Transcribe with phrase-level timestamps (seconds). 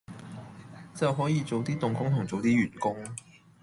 [0.95, 3.05] 就可以早啲動工同早啲完工